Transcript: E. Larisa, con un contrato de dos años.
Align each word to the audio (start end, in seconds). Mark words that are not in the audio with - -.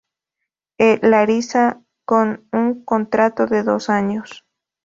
E. 0.79 0.99
Larisa, 1.07 1.83
con 2.05 2.47
un 2.51 2.83
contrato 2.83 3.45
de 3.45 3.61
dos 3.61 3.87
años. 3.91 4.43